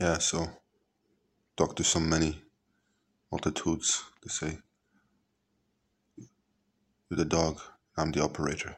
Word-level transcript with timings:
yeah, 0.00 0.18
so 0.18 0.48
talk 1.56 1.76
to 1.76 1.84
so 1.84 2.00
many 2.00 2.42
multitudes 3.30 4.02
they 4.22 4.28
say, 4.28 4.58
you're 7.10 7.18
the 7.18 7.24
dog, 7.24 7.60
I'm 7.96 8.10
the 8.10 8.22
operator. 8.22 8.76